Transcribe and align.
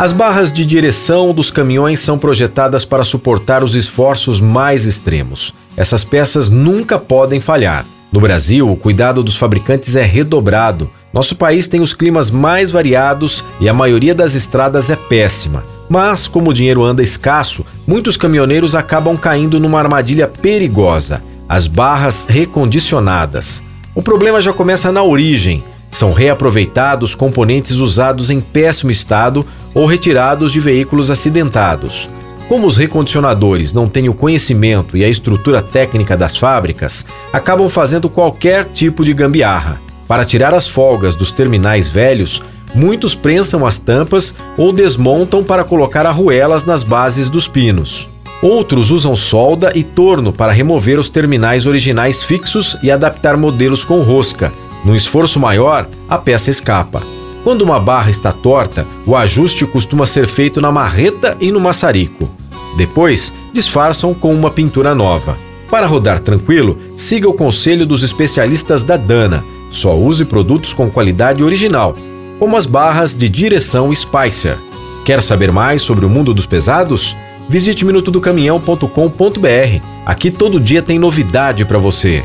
As 0.00 0.14
barras 0.14 0.50
de 0.50 0.64
direção 0.64 1.34
dos 1.34 1.50
caminhões 1.50 2.00
são 2.00 2.18
projetadas 2.18 2.86
para 2.86 3.04
suportar 3.04 3.62
os 3.62 3.74
esforços 3.74 4.40
mais 4.40 4.86
extremos. 4.86 5.52
Essas 5.76 6.06
peças 6.06 6.48
nunca 6.48 6.98
podem 6.98 7.38
falhar. 7.38 7.84
No 8.10 8.18
Brasil, 8.18 8.66
o 8.66 8.78
cuidado 8.78 9.22
dos 9.22 9.36
fabricantes 9.36 9.96
é 9.96 10.02
redobrado. 10.02 10.88
Nosso 11.12 11.36
país 11.36 11.68
tem 11.68 11.82
os 11.82 11.92
climas 11.92 12.30
mais 12.30 12.70
variados 12.70 13.44
e 13.60 13.68
a 13.68 13.74
maioria 13.74 14.14
das 14.14 14.34
estradas 14.34 14.88
é 14.88 14.96
péssima. 14.96 15.64
Mas, 15.86 16.26
como 16.26 16.48
o 16.48 16.54
dinheiro 16.54 16.82
anda 16.82 17.02
escasso, 17.02 17.62
muitos 17.86 18.16
caminhoneiros 18.16 18.74
acabam 18.74 19.18
caindo 19.18 19.60
numa 19.60 19.80
armadilha 19.80 20.26
perigosa: 20.26 21.22
as 21.46 21.66
barras 21.66 22.24
recondicionadas. 22.26 23.62
O 23.94 24.00
problema 24.00 24.40
já 24.40 24.54
começa 24.54 24.90
na 24.90 25.02
origem. 25.02 25.62
São 25.90 26.12
reaproveitados 26.12 27.16
componentes 27.16 27.72
usados 27.72 28.30
em 28.30 28.40
péssimo 28.40 28.92
estado 28.92 29.44
ou 29.80 29.86
retirados 29.86 30.52
de 30.52 30.60
veículos 30.60 31.10
acidentados. 31.10 32.06
Como 32.50 32.66
os 32.66 32.76
recondicionadores 32.76 33.72
não 33.72 33.88
têm 33.88 34.10
o 34.10 34.14
conhecimento 34.14 34.94
e 34.94 35.02
a 35.02 35.08
estrutura 35.08 35.62
técnica 35.62 36.18
das 36.18 36.36
fábricas, 36.36 37.06
acabam 37.32 37.66
fazendo 37.70 38.10
qualquer 38.10 38.66
tipo 38.66 39.02
de 39.02 39.14
gambiarra. 39.14 39.80
Para 40.06 40.22
tirar 40.22 40.52
as 40.52 40.68
folgas 40.68 41.14
dos 41.14 41.32
terminais 41.32 41.88
velhos, 41.88 42.42
muitos 42.74 43.14
prensam 43.14 43.64
as 43.64 43.78
tampas 43.78 44.34
ou 44.58 44.70
desmontam 44.70 45.42
para 45.42 45.64
colocar 45.64 46.04
arruelas 46.04 46.66
nas 46.66 46.82
bases 46.82 47.30
dos 47.30 47.48
pinos. 47.48 48.06
Outros 48.42 48.90
usam 48.90 49.16
solda 49.16 49.72
e 49.74 49.82
torno 49.82 50.30
para 50.30 50.52
remover 50.52 50.98
os 50.98 51.08
terminais 51.08 51.64
originais 51.64 52.22
fixos 52.22 52.76
e 52.82 52.90
adaptar 52.90 53.34
modelos 53.34 53.82
com 53.82 54.02
rosca. 54.02 54.52
Num 54.84 54.94
esforço 54.94 55.40
maior, 55.40 55.88
a 56.06 56.18
peça 56.18 56.50
escapa. 56.50 57.02
Quando 57.42 57.62
uma 57.62 57.80
barra 57.80 58.10
está 58.10 58.32
torta, 58.32 58.86
o 59.06 59.16
ajuste 59.16 59.66
costuma 59.66 60.06
ser 60.06 60.26
feito 60.26 60.60
na 60.60 60.70
marreta 60.70 61.36
e 61.40 61.50
no 61.50 61.58
maçarico. 61.58 62.28
Depois, 62.76 63.32
disfarçam 63.52 64.12
com 64.12 64.34
uma 64.34 64.50
pintura 64.50 64.94
nova. 64.94 65.36
Para 65.70 65.86
rodar 65.86 66.20
tranquilo, 66.20 66.78
siga 66.96 67.28
o 67.28 67.34
conselho 67.34 67.86
dos 67.86 68.02
especialistas 68.02 68.82
da 68.82 68.96
Dana. 68.96 69.44
Só 69.70 69.96
use 69.96 70.24
produtos 70.24 70.74
com 70.74 70.90
qualidade 70.90 71.44
original, 71.44 71.94
como 72.38 72.56
as 72.56 72.66
barras 72.66 73.14
de 73.14 73.28
direção 73.28 73.94
Spicer. 73.94 74.58
Quer 75.04 75.22
saber 75.22 75.52
mais 75.52 75.80
sobre 75.80 76.04
o 76.04 76.10
mundo 76.10 76.34
dos 76.34 76.46
pesados? 76.46 77.16
Visite 77.48 77.84
minutodocaminhão.com.br. 77.84 79.82
Aqui 80.04 80.30
todo 80.30 80.60
dia 80.60 80.82
tem 80.82 80.98
novidade 80.98 81.64
para 81.64 81.78
você. 81.78 82.24